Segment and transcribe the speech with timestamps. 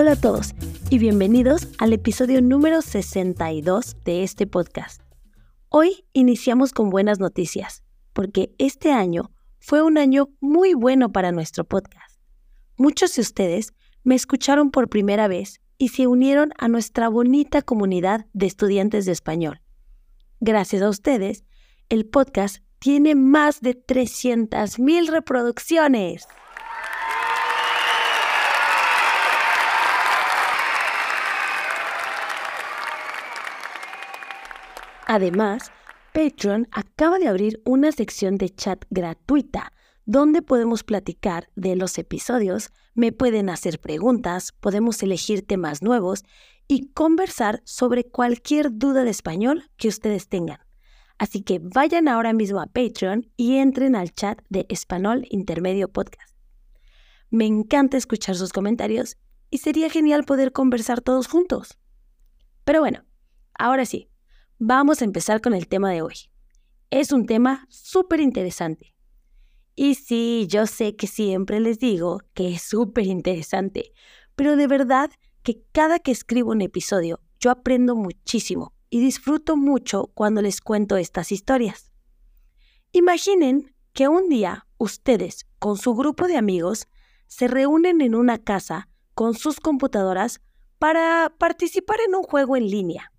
[0.00, 0.54] Hola a todos
[0.90, 5.02] y bienvenidos al episodio número 62 de este podcast.
[5.70, 7.82] Hoy iniciamos con buenas noticias,
[8.12, 12.20] porque este año fue un año muy bueno para nuestro podcast.
[12.76, 13.74] Muchos de ustedes
[14.04, 19.10] me escucharon por primera vez y se unieron a nuestra bonita comunidad de estudiantes de
[19.10, 19.62] español.
[20.38, 21.42] Gracias a ustedes,
[21.88, 26.28] el podcast tiene más de 300.000 reproducciones.
[35.18, 35.72] Además,
[36.14, 39.72] Patreon acaba de abrir una sección de chat gratuita
[40.06, 46.22] donde podemos platicar de los episodios, me pueden hacer preguntas, podemos elegir temas nuevos
[46.68, 50.60] y conversar sobre cualquier duda de español que ustedes tengan.
[51.18, 56.32] Así que vayan ahora mismo a Patreon y entren al chat de Español Intermedio Podcast.
[57.28, 59.16] Me encanta escuchar sus comentarios
[59.50, 61.76] y sería genial poder conversar todos juntos.
[62.64, 63.04] Pero bueno,
[63.58, 64.08] ahora sí,
[64.60, 66.16] Vamos a empezar con el tema de hoy.
[66.90, 68.92] Es un tema súper interesante.
[69.76, 73.92] Y sí, yo sé que siempre les digo que es súper interesante,
[74.34, 75.12] pero de verdad
[75.44, 80.96] que cada que escribo un episodio yo aprendo muchísimo y disfruto mucho cuando les cuento
[80.96, 81.92] estas historias.
[82.90, 86.88] Imaginen que un día ustedes con su grupo de amigos
[87.28, 90.40] se reúnen en una casa con sus computadoras
[90.80, 93.12] para participar en un juego en línea.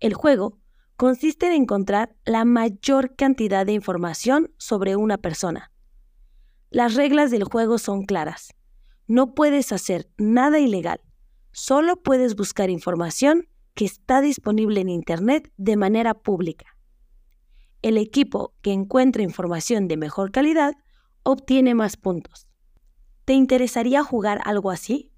[0.00, 0.58] El juego
[1.04, 5.70] consiste en encontrar la mayor cantidad de información sobre una persona.
[6.70, 8.54] Las reglas del juego son claras.
[9.06, 11.02] No puedes hacer nada ilegal.
[11.52, 16.74] Solo puedes buscar información que está disponible en Internet de manera pública.
[17.82, 20.72] El equipo que encuentra información de mejor calidad
[21.22, 22.48] obtiene más puntos.
[23.26, 25.12] ¿Te interesaría jugar algo así?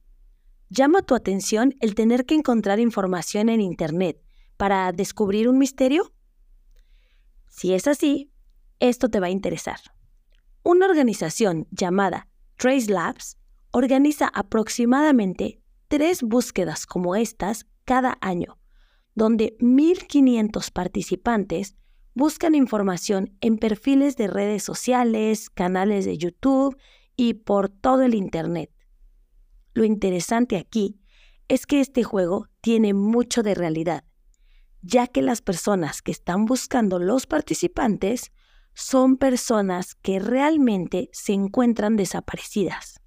[0.69, 4.25] Llama tu atención el tener que encontrar información en Internet
[4.56, 6.12] para descubrir un misterio?
[7.49, 8.31] Si es así,
[8.81, 9.78] esto te va a interesar.
[10.62, 13.39] Una organización llamada Trace Labs
[13.71, 18.59] organiza aproximadamente tres búsquedas como estas cada año,
[19.15, 21.77] donde 1.500 participantes
[22.15, 26.77] buscan información en perfiles de redes sociales, canales de YouTube
[27.15, 28.71] y por todo el Internet.
[29.75, 30.99] Lo interesante aquí
[31.49, 34.06] es que este juego tiene mucho de realidad
[34.86, 38.30] ya que las personas que están buscando los participantes
[38.74, 43.00] son personas que realmente se encuentran desaparecidas.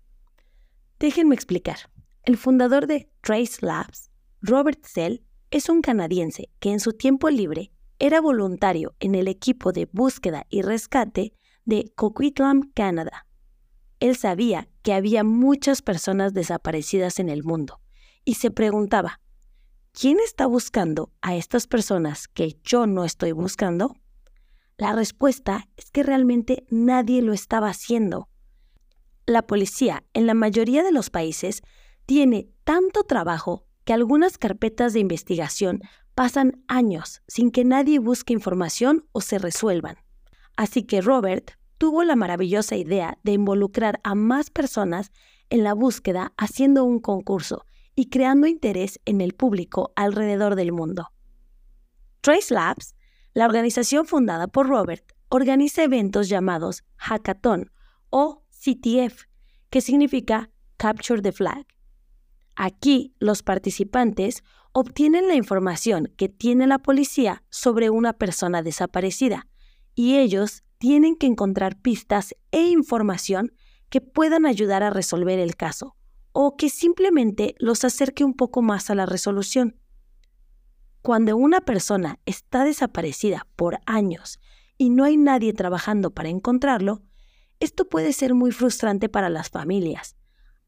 [1.00, 1.78] Déjenme explicar.
[2.24, 7.72] El fundador de Trace Labs, Robert Sell, es un canadiense que en su tiempo libre
[7.98, 13.26] era voluntario en el equipo de búsqueda y rescate de Coquitlam, Canadá.
[14.00, 17.80] Él sabía que había muchas personas desaparecidas en el mundo
[18.26, 19.22] y se preguntaba,
[19.92, 23.96] ¿quién está buscando a estas personas que yo no estoy buscando?
[24.78, 28.30] La respuesta es que realmente nadie lo estaba haciendo.
[29.26, 31.62] La policía en la mayoría de los países
[32.06, 35.82] tiene tanto trabajo que algunas carpetas de investigación
[36.16, 39.98] pasan años sin que nadie busque información o se resuelvan.
[40.56, 45.12] Así que Robert tuvo la maravillosa idea de involucrar a más personas
[45.50, 51.10] en la búsqueda haciendo un concurso y creando interés en el público alrededor del mundo.
[52.22, 52.96] Trace Labs,
[53.34, 57.72] la organización fundada por Robert, organiza eventos llamados Hackathon
[58.10, 59.26] o CTF,
[59.70, 61.66] que significa Capture the Flag.
[62.56, 69.48] Aquí los participantes obtienen la información que tiene la policía sobre una persona desaparecida
[69.96, 73.54] y ellos tienen que encontrar pistas e información
[73.90, 75.96] que puedan ayudar a resolver el caso
[76.32, 79.80] o que simplemente los acerque un poco más a la resolución.
[81.02, 84.40] Cuando una persona está desaparecida por años
[84.78, 87.02] y no hay nadie trabajando para encontrarlo,
[87.60, 90.16] esto puede ser muy frustrante para las familias.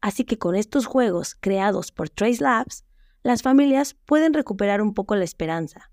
[0.00, 2.84] Así que con estos juegos creados por Trace Labs,
[3.22, 5.90] las familias pueden recuperar un poco la esperanza.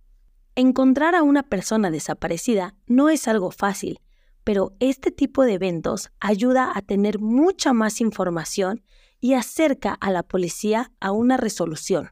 [0.55, 4.01] Encontrar a una persona desaparecida no es algo fácil,
[4.43, 8.83] pero este tipo de eventos ayuda a tener mucha más información
[9.19, 12.11] y acerca a la policía a una resolución,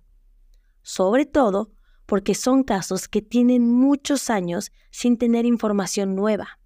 [0.81, 1.71] sobre todo
[2.05, 6.59] porque son casos que tienen muchos años sin tener información nueva.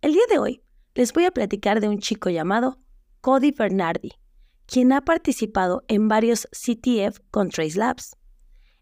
[0.00, 0.62] El día de hoy
[0.94, 2.78] les voy a platicar de un chico llamado
[3.20, 4.12] Cody Bernardi,
[4.66, 8.16] quien ha participado en varios CTF con Trace Labs.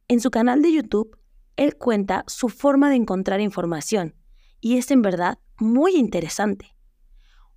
[0.09, 1.17] En su canal de YouTube,
[1.57, 4.15] él cuenta su forma de encontrar información
[4.61, 6.75] y es en verdad muy interesante.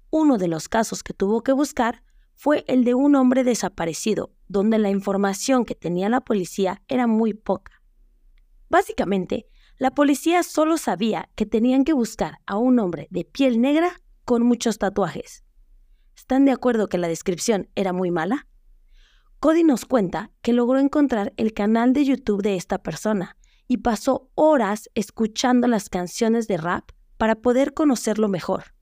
[0.10, 2.04] Uno de los casos que tuvo que buscar
[2.42, 7.34] fue el de un hombre desaparecido, donde la información que tenía la policía era muy
[7.34, 7.84] poca.
[8.70, 9.46] Básicamente,
[9.78, 13.92] la policía solo sabía que tenían que buscar a un hombre de piel negra
[14.24, 15.44] con muchos tatuajes.
[16.16, 18.48] ¿Están de acuerdo que la descripción era muy mala?
[19.42, 23.36] Cody nos cuenta que logró encontrar el canal de YouTube de esta persona
[23.68, 28.74] y pasó horas escuchando las canciones de rap para poder conocerlo mejor.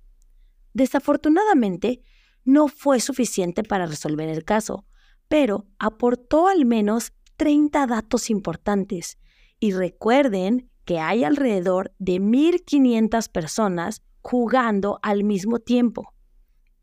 [0.73, 2.03] Desafortunadamente,
[2.47, 4.85] no fue suficiente para resolver el caso,
[5.27, 9.17] pero aportó al menos 30 datos importantes.
[9.59, 16.13] Y recuerden que hay alrededor de 1.500 personas jugando al mismo tiempo.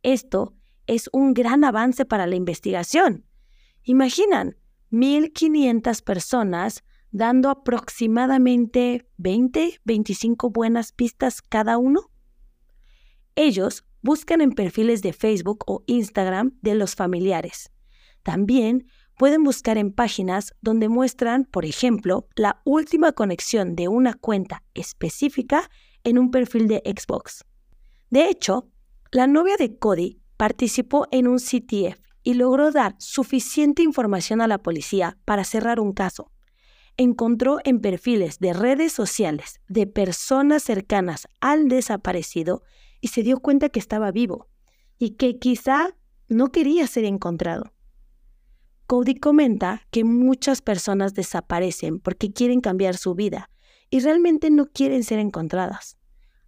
[0.03, 0.55] Esto
[0.87, 3.25] es un gran avance para la investigación.
[3.85, 4.59] Imaginan,
[4.93, 12.11] 1.500 personas dando aproximadamente 20, 25 buenas pistas cada uno.
[13.35, 17.73] Ellos buscan en perfiles de Facebook o Instagram de los familiares.
[18.23, 18.87] También
[19.17, 25.71] pueden buscar en páginas donde muestran, por ejemplo, la última conexión de una cuenta específica
[26.05, 27.45] en un perfil de Xbox.
[28.11, 28.69] De hecho,
[29.11, 34.59] la novia de Cody participó en un CTF y logró dar suficiente información a la
[34.59, 36.31] policía para cerrar un caso.
[36.99, 42.63] Encontró en perfiles de redes sociales de personas cercanas al desaparecido
[43.05, 44.49] y se dio cuenta que estaba vivo
[44.99, 45.95] y que quizá
[46.27, 47.75] no quería ser encontrado.
[48.87, 53.51] Cody comenta que muchas personas desaparecen porque quieren cambiar su vida
[53.91, 55.99] y realmente no quieren ser encontradas.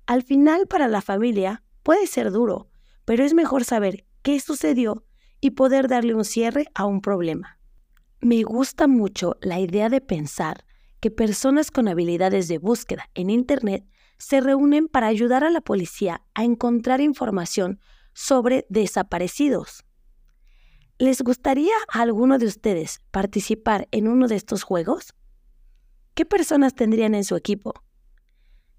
[0.06, 2.70] Al final para la familia puede ser duro,
[3.04, 5.04] pero es mejor saber qué sucedió
[5.42, 7.58] y poder darle un cierre a un problema.
[8.22, 10.64] Me gusta mucho la idea de pensar
[11.00, 13.84] que personas con habilidades de búsqueda en Internet
[14.18, 17.80] se reúnen para ayudar a la policía a encontrar información
[18.12, 19.84] sobre desaparecidos.
[20.98, 25.14] ¿Les gustaría a alguno de ustedes participar en uno de estos juegos?
[26.14, 27.74] ¿Qué personas tendrían en su equipo?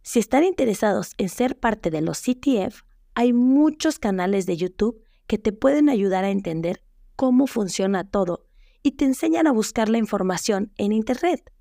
[0.01, 2.81] Si están interesados en ser parte de los CTF,
[3.13, 6.83] hay muchos canales de YouTube que te pueden ayudar a entender
[7.15, 8.47] cómo funciona todo
[8.81, 11.51] y te enseñan a buscar la información en Internet.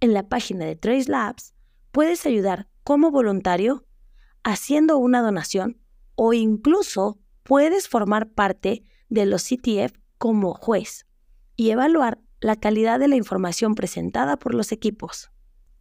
[0.00, 1.53] En la página de Trace Labs
[1.94, 3.86] puedes ayudar como voluntario,
[4.42, 5.80] haciendo una donación
[6.16, 11.06] o incluso puedes formar parte de los CTF como juez
[11.54, 15.30] y evaluar la calidad de la información presentada por los equipos.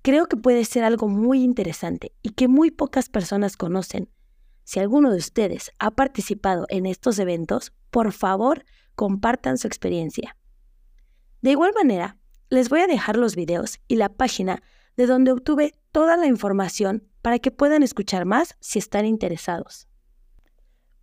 [0.04, 4.12] Creo que puede ser algo muy interesante y que muy pocas personas conocen.
[4.64, 10.38] Si alguno de ustedes ha participado en estos eventos, por favor, compartan su experiencia.
[11.42, 12.20] De igual manera,
[12.52, 14.62] les voy a dejar los videos y la página
[14.98, 19.88] de donde obtuve toda la información para que puedan escuchar más si están interesados.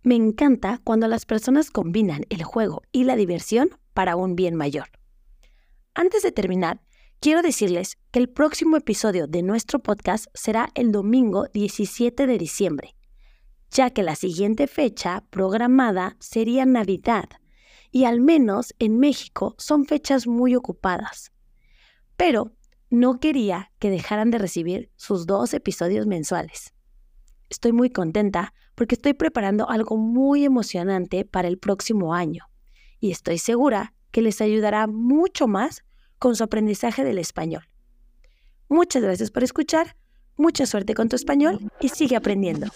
[0.03, 4.89] Me encanta cuando las personas combinan el juego y la diversión para un bien mayor.
[5.93, 6.81] Antes de terminar,
[7.19, 12.95] quiero decirles que el próximo episodio de nuestro podcast será el domingo 17 de diciembre,
[13.69, 17.25] ya que la siguiente fecha programada sería Navidad,
[17.91, 21.31] y al menos en México son fechas muy ocupadas.
[22.15, 22.53] Pero
[22.91, 26.73] no quería que dejaran de recibir sus dos episodios mensuales.
[27.49, 32.45] Estoy muy contenta porque estoy preparando algo muy emocionante para el próximo año
[32.99, 35.83] y estoy segura que les ayudará mucho más
[36.19, 37.63] con su aprendizaje del español.
[38.67, 39.95] Muchas gracias por escuchar,
[40.35, 42.67] mucha suerte con tu español y sigue aprendiendo.